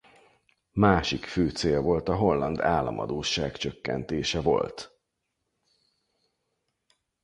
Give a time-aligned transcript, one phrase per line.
[0.71, 4.97] Másik fő cél volt a holland államadósság csökkentése volt.